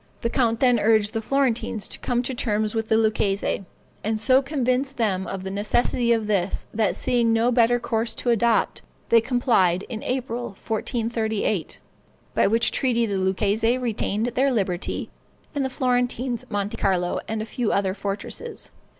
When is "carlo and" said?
16.77-17.43